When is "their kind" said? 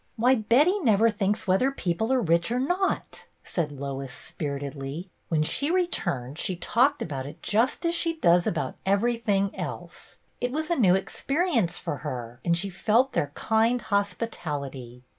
13.13-13.79